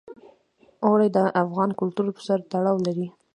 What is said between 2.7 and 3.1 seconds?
لري.